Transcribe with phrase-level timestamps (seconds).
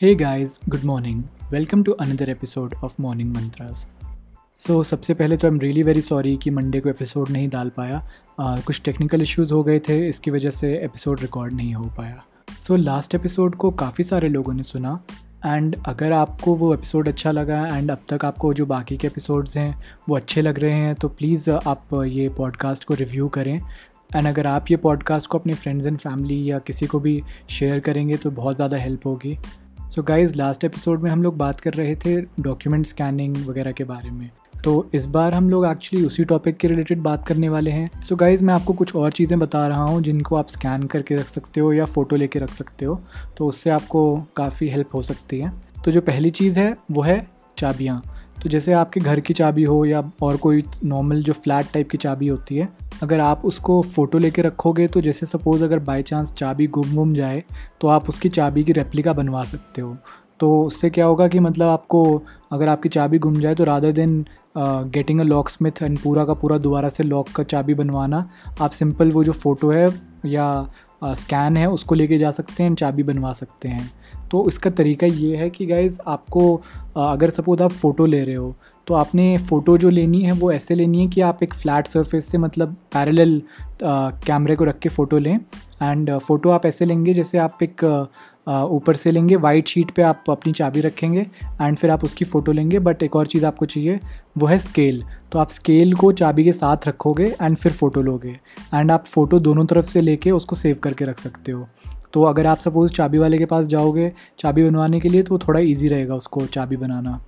[0.00, 3.86] Hey guys good morning welcome to another episode of morning mantras
[4.56, 7.70] so सबसे पहले तो I am really very sorry कि Monday को episode नहीं डाल
[7.76, 8.00] पाया।
[8.40, 12.22] uh, कुछ टेक्निकल इश्यूज़ हो गए थे इसकी वजह से एपिसोड रिकॉर्ड नहीं हो पाया।
[12.66, 15.00] सो लास्ट एपिसोड को काफ़ी सारे लोगों ने सुना।
[15.46, 19.56] एंड अगर आपको वो एपिसोड अच्छा लगा एंड अब तक आपको जो बाकी के एपिसोड्स
[19.56, 19.74] हैं
[20.08, 23.54] वो अच्छे लग रहे हैं तो प्लीज़ आप ये पॉडकास्ट को रिव्यू करें।
[24.16, 27.80] एंड अगर आप ये पॉडकास्ट को अपने फ्रेंड्स एंड फैमिली या किसी को भी शेयर
[27.80, 29.38] करेंगे तो बहुत ज़्यादा हेल्प होगी।
[29.90, 33.84] सो गाइज़ लास्ट एपिसोड में हम लोग बात कर रहे थे डॉक्यूमेंट स्कैनिंग वगैरह के
[33.84, 34.30] बारे में।
[34.64, 38.14] तो इस बार हम लोग एक्चुअली उसी टॉपिक के रिलेटेड बात करने वाले हैं। सो
[38.14, 41.28] so गाइज़ मैं आपको कुछ और चीज़ें बता रहा हूँ जिनको आप स्कैन करके रख
[41.28, 43.00] सकते हो या फ़ोटो लेके रख सकते हो।
[43.36, 45.52] तो उससे आपको काफ़ी हेल्प हो सकती है।
[45.84, 48.02] तो जो पहली चीज़ है, वो है चाबियाँ।
[48.42, 51.98] तो जैसे आपके घर की चाबी हो या और कोई नॉर्मल जो फ्लैट टाइप की
[51.98, 52.68] चाबी होती है
[53.02, 57.14] अगर आप उसको फ़ोटो लेके रखोगे तो जैसे सपोज़ अगर बाई चांस चाबी गुम गुम
[57.14, 57.42] जाए
[57.80, 59.96] तो आप उसकी चाबी की रेप्लिका बनवा सकते हो।
[60.40, 62.22] तो उससे क्या होगा कि मतलब आपको,
[62.52, 64.24] अगर आपकी चाबी गुम जाए तो rather than
[64.58, 68.28] getting a locksmith and पूरा का पूरा दोबारा से लॉक का चाबी बनवाना,
[68.60, 69.88] आप सिंपल वो जो फ़ोटो है
[70.26, 70.68] या
[71.04, 73.90] स्कैन है, उसको लेके जा सकते हैं, चाबी बनवा सकते हैं।
[74.30, 76.54] तो इसका तरीका ये है कि गाइज़ आपको
[76.98, 78.54] अगर सपोज़ आप फ़ोटो ले रहे हो
[78.86, 82.28] तो आपने फ़ोटो जो लेनी है, वो ऐसे लेनी है कि आप एक फ्लैट सरफेस
[82.28, 83.40] से मतलब पैरेलल
[83.82, 85.34] कैमरे को रख के फ़ोटो लें।
[85.82, 87.84] एंड फ़ोटो आप ऐसे लेंगे जैसे आप एक
[88.46, 91.20] ऊपर से लेंगे वाइट शीट पे आप अपनी चाबी रखेंगे
[91.60, 93.98] एंड फिर आप उसकी फ़ोटो लेंगे बट एक और चीज़ आपको चाहिए,
[94.38, 98.38] वो है स्केल तो आप स्केल को चाबी के साथ रखोगे एंड फिर फ़ोटो लोगे
[98.74, 101.66] एंड आप फ़ोटो दोनों तरफ़ से लेके उसको सेव करके रख सकते हो.
[102.12, 105.60] तो अगर आप सपोज़ चाबी वाले के पास जाओगे, चाबी बनवाने के लिए तो थोड़ा
[105.60, 107.20] ईजी रहेगा उसको चाबी बनाना.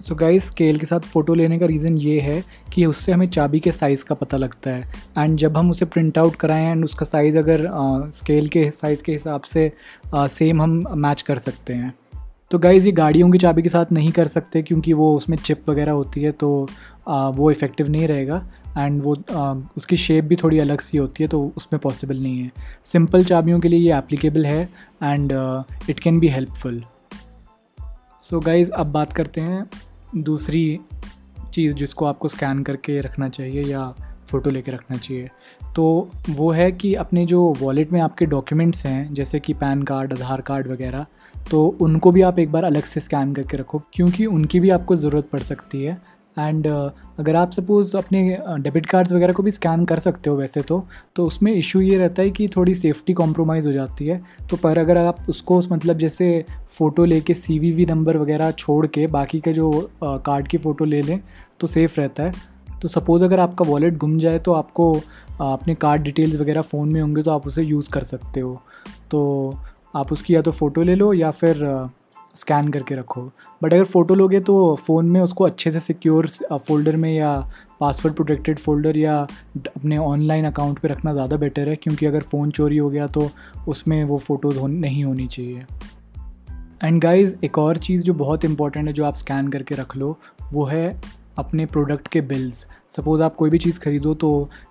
[0.00, 3.60] सो गाइस स्केल के साथ फ़ोटो लेने का रीज़न ये है कि उससे हमें चाबी
[3.60, 7.06] के साइज़ का पता लगता है। एंड जब हम उसे प्रिंट आउट कराएँ एंड उसका
[7.06, 7.66] साइज़ अगर
[8.12, 9.72] स्केल uh, के साइज़ के हिसाब से
[10.14, 11.92] सेम uh, हम मैच कर सकते हैं।
[12.50, 15.68] तो गाइज़ ये गाड़ियों की चाबी के साथ नहीं कर सकते क्योंकि वो उसमें चिप
[15.70, 16.68] वगैरह होती है तो
[17.08, 18.42] आ, वो इफ़ेक्टिव नहीं रहेगा।
[18.78, 19.16] एंड वो
[19.76, 22.50] उसकी शेप भी थोड़ी अलग सी होती है तो उसमें पॉसिबल नहीं है।
[22.84, 24.62] सिंपल चाबियों के लिए ये एप्लीकेबल है
[25.02, 25.32] and
[25.90, 26.82] it can be helpful
[28.20, 29.68] so guys अब बात करते हैं
[30.16, 30.80] दूसरी
[31.54, 33.88] चीज़ जिसको आपको स्कैन करके रखना चाहिए या
[34.26, 35.28] फ़ोटो लेके रखना चाहिए।
[35.76, 40.12] तो वो है कि अपने जो वॉलेट में आपके डॉक्यूमेंट्स हैं, जैसे कि पैन कार्ड
[40.12, 41.06] आधार कार्ड वगैरह
[41.50, 44.96] तो उनको भी आप एक बार अलग से स्कैन करके रखो, क्योंकि उनकी भी आपको
[44.96, 45.96] ज़रूरत पड़ सकती है।
[46.38, 50.30] एंड uh, अगर आप सपोज़ अपने डेबिट uh, कार्ड्स वगैरह को भी स्कैन कर सकते
[50.30, 50.82] हो वैसे तो
[51.16, 54.78] तो उसमें इशू ये रहता है कि थोड़ी सेफ्टी कॉम्प्रोमाइज़ हो जाती है। तो पर
[54.78, 59.52] अगर आप उसको मतलब जैसे फ़ोटो लेके सी वी नंबर वगैरह छोड़ के बाकी के
[59.52, 59.70] जो
[60.02, 61.20] कार्ड uh, की फ़ोटो ले लें
[61.60, 62.32] तो सेफ़ रहता है।
[62.82, 64.92] तो सपोज़ अगर आपका वॉलेट गुम जाए तो आपको
[65.40, 68.60] अपने कार्ड डिटेल्स वगैरह फ़ोन में होंगे तो आप उसे यूज़ कर सकते हो।
[69.10, 69.58] तो
[69.94, 71.64] आप उसकी या तो फ़ोटो ले लो या फिर
[72.38, 73.22] स्कैन करके रखो।
[73.62, 77.38] बट अगर फ़ोटो लोगे तो फ़ोन में उसको अच्छे से सिक्योर फ़ोल्डर में या
[77.80, 79.16] पासवर्ड प्रोटेक्टेड फ़ोल्डर या
[79.68, 83.30] अपने ऑनलाइन अकाउंट पे रखना ज़्यादा बेटर है, क्योंकि अगर फ़ोन चोरी हो गया तो
[83.68, 85.64] उसमें वो फ़ोटोज़ नहीं होनी चाहिए।
[86.84, 90.18] एंड गाइज़ एक और चीज़ जो बहुत इंपॉर्टेंट है जो आप स्कैन करके रख लो,
[90.52, 91.00] वो है
[91.38, 92.66] अपने प्रोडक्ट के बिल्स
[92.96, 94.28] सपोज़ आप कोई भी चीज़ ख़रीदो तो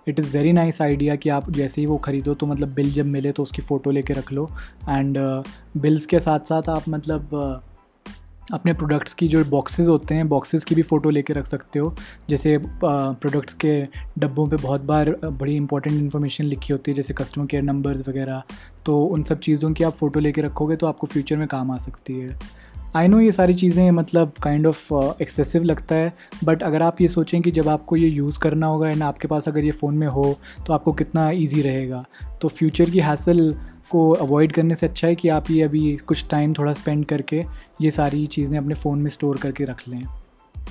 [0.08, 3.06] it is very nice idea कि आप जैसे ही वो ख़रीदो तो मतलब बिल जब
[3.06, 4.50] मिले तो उसकी फ़ोटो लेके रख लो.
[4.90, 5.18] एंड
[5.78, 7.64] बिल्स uh, के साथ साथ आप मतलब uh,
[8.54, 11.94] अपने प्रोडक्ट्स की जो बॉक्सेस होते हैं बॉक्सेस की भी फ़ोटो लेके रख सकते हो.
[12.30, 13.82] जैसे प्रोडक्ट्स uh, के
[14.20, 18.44] डब्बों पे बहुत बार बड़ी इंपॉर्टेंट इन्फॉर्मेशन लिखी होती है जैसे कस्टमर केयर नंबर्स वगैरह.
[18.86, 21.78] तो उन सब चीज़ों की आप फ़ोटो लेके रखोगे तो आपको फ्यूचर में काम आ
[21.78, 22.40] सकती है.
[22.96, 27.08] आई नो ये सारी चीज़ें मतलब काइंड ऑफ़ एक्सेसिव लगता है बट अगर आप ये
[27.08, 30.08] सोचें कि जब आपको ये यूज़ करना होगा एंड आपके पास अगर ये फ़ोन में
[30.08, 30.36] हो
[30.68, 32.04] तो आपको कितना ईजी रहेगा।
[32.42, 33.54] तो फ्यूचर की हासिल
[33.90, 37.44] को अवॉइड करने से अच्छा है कि आप ये अभी कुछ टाइम थोड़ा स्पेंड करके
[37.82, 40.02] ये सारी चीज़ें अपने फ़ोन में स्टोर करके रख लें।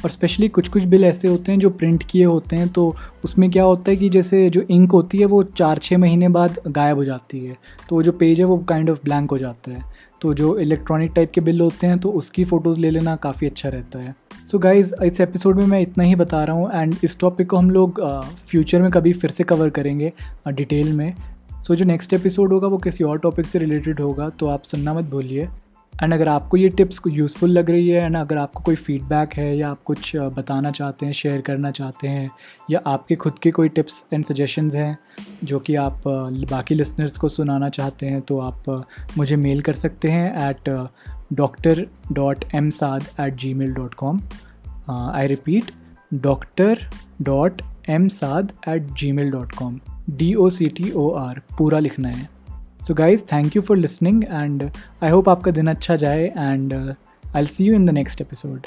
[0.04, 2.94] और स्पेशली कुछ कुछ बिल ऐसे होते हैं जो प्रिंट किए होते हैं तो
[3.24, 6.58] उसमें क्या होता है कि जैसे जो इंक होती है, वो चार छः महीने बाद
[6.68, 7.56] गायब हो जाती है।
[7.88, 9.82] तो वो जो पेज है, वो काइंड ऑफ़ ब्लैंक हो जाता है।
[10.20, 13.68] तो जो इलेक्ट्रॉनिक टाइप के बिल होते हैं तो उसकी फ़ोटोज़ ले लेना काफ़ी अच्छा
[13.68, 14.14] रहता है।
[14.44, 17.50] सो so गाइज़ इस एपिसोड में मैं इतना ही बता रहा हूँ एंड इस टॉपिक
[17.50, 18.00] को हम लोग
[18.48, 20.12] फ्यूचर में कभी फिर से कवर करेंगे
[20.48, 24.28] डिटेल में। सो so, जो नेक्स्ट एपिसोड होगा वो किसी और टॉपिक से रिलेटेड होगा
[24.30, 25.48] तो आप सुनना मत भूलिए।
[26.02, 29.34] एंड अगर आपको ये टिप्स को यूज़फुल लग रही है एंड अगर आपको कोई फीडबैक
[29.34, 32.30] है, या आप कुछ बताना चाहते हैं शेयर करना चाहते हैं,
[32.70, 34.98] या आपके खुद के कोई टिप्स एंड सजेशंस हैं,
[35.44, 36.02] जो कि आप
[36.50, 38.86] बाकी लिसनर्स को सुनाना चाहते हैं तो आप
[39.18, 40.68] मुझे मेल कर सकते हैं at
[41.32, 44.20] doctor dot M Saad at Gmail dot com
[44.90, 45.72] I repeat
[46.14, 46.88] doctor
[47.22, 52.08] dot M Saad at Gmail dot com D O C T O R पूरा लिखना
[52.08, 52.35] है।
[52.86, 54.70] So guys thank you for listening and
[55.02, 56.74] I hope आपका दिन अच्छा जाए and
[57.36, 58.66] I see you in the next episode